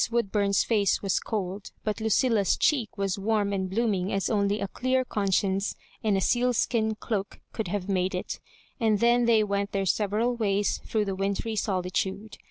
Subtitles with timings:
[0.09, 5.05] Woodbum's face was cold, but Lucilla's cheek was warm and blooming as only a clear
[5.05, 8.39] con science and a sealskin cloak could have made it;
[8.79, 12.39] and then they went their several ways through the wintry solitude.